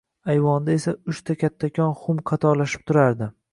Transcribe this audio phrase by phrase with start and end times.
[0.35, 3.33] Ayvonda esa uchta kattakon xum qatorlashib turadi.